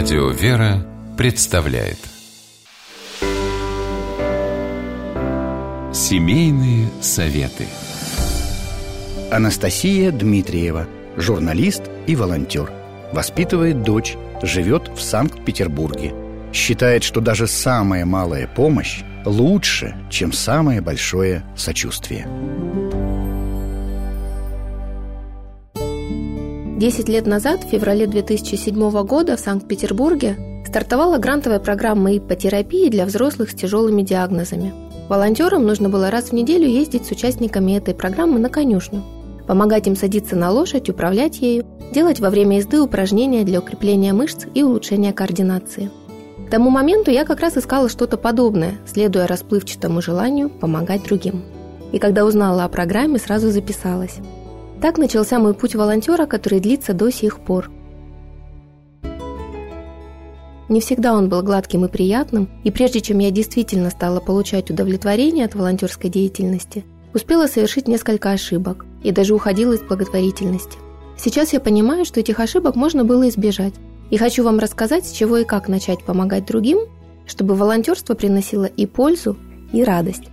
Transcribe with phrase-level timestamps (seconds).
[0.00, 1.98] Радио «Вера» представляет.
[5.92, 7.66] Семейные советы.
[9.32, 10.86] Анастасия Дмитриева,
[11.16, 12.70] журналист и волонтер.
[13.12, 16.14] Воспитывает дочь, живет в Санкт-Петербурге.
[16.52, 22.28] Считает, что даже самая малая помощь лучше, чем самое большое сочувствие
[26.78, 33.50] Десять лет назад, в феврале 2007 года в Санкт-Петербурге стартовала грантовая программа ипотерапии для взрослых
[33.50, 34.72] с тяжелыми диагнозами.
[35.08, 39.02] Волонтерам нужно было раз в неделю ездить с участниками этой программы на конюшню,
[39.48, 44.46] помогать им садиться на лошадь, управлять ею, делать во время езды упражнения для укрепления мышц
[44.54, 45.90] и улучшения координации.
[46.46, 51.42] К тому моменту я как раз искала что-то подобное, следуя расплывчатому желанию помогать другим.
[51.90, 54.20] И когда узнала о программе, сразу записалась.
[54.80, 57.70] Так начался мой путь волонтера, который длится до сих пор.
[60.68, 65.46] Не всегда он был гладким и приятным, и прежде чем я действительно стала получать удовлетворение
[65.46, 70.78] от волонтерской деятельности, успела совершить несколько ошибок и даже уходила из благотворительности.
[71.16, 73.74] Сейчас я понимаю, что этих ошибок можно было избежать,
[74.10, 76.80] и хочу вам рассказать, с чего и как начать помогать другим,
[77.26, 79.36] чтобы волонтерство приносило и пользу,
[79.72, 80.24] и радость.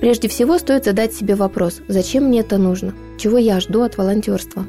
[0.00, 4.64] Прежде всего стоит задать себе вопрос, зачем мне это нужно, чего я жду от волонтерства.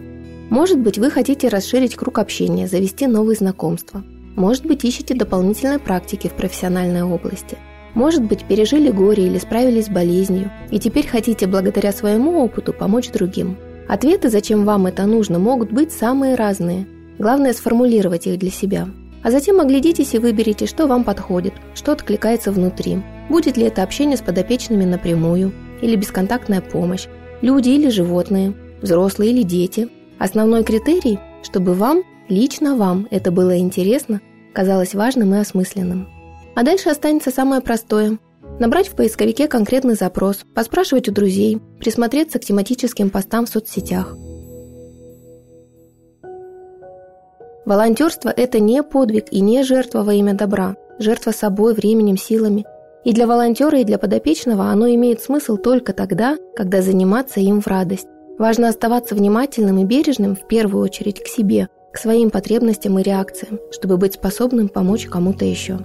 [0.49, 4.03] Может быть, вы хотите расширить круг общения, завести новые знакомства.
[4.35, 7.57] Может быть, ищете дополнительной практики в профессиональной области.
[7.93, 13.09] Может быть, пережили горе или справились с болезнью, и теперь хотите благодаря своему опыту помочь
[13.09, 13.57] другим.
[13.87, 16.87] Ответы, зачем вам это нужно, могут быть самые разные.
[17.19, 18.89] Главное сформулировать их для себя.
[19.23, 22.99] А затем оглядитесь и выберите, что вам подходит, что откликается внутри.
[23.31, 27.07] Будет ли это общение с подопечными напрямую или бесконтактная помощь,
[27.39, 29.87] люди или животные, взрослые или дети.
[30.19, 34.19] Основной критерий, чтобы вам, лично вам, это было интересно,
[34.53, 36.09] казалось важным и осмысленным.
[36.57, 38.19] А дальше останется самое простое–
[38.59, 44.13] набрать в поисковике конкретный запрос, поспрашивать у друзей, присмотреться к тематическим постам в соцсетях.
[47.65, 52.65] Волонтерство– это не подвиг и не жертва во имя добра, жертва собой, временем, силами–
[53.03, 57.67] и для волонтера, и для подопечного оно имеет смысл только тогда, когда заниматься им в
[57.67, 58.07] радость.
[58.37, 63.59] Важно оставаться внимательным и бережным в первую очередь к себе, к своим потребностям и реакциям,
[63.71, 65.79] чтобы быть способным помочь кому-то еще.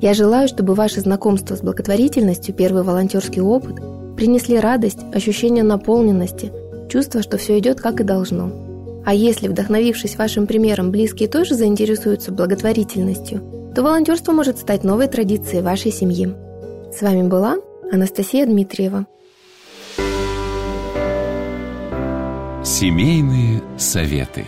[0.00, 3.76] Я желаю, чтобы ваше знакомство с благотворительностью, первый волонтерский опыт,
[4.16, 6.52] принесли радость, ощущение наполненности,
[6.88, 8.50] чувство, что все идет как и должно.
[9.04, 13.40] А если, вдохновившись вашим примером, близкие тоже заинтересуются благотворительностью,
[13.74, 16.34] то волонтерство может стать новой традицией вашей семьи.
[16.92, 17.56] С вами была
[17.92, 19.06] Анастасия Дмитриева.
[22.64, 24.44] Семейные советы.